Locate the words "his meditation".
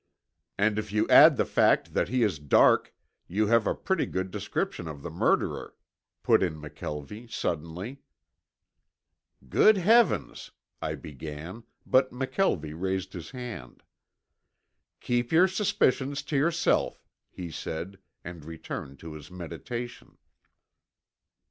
19.13-20.17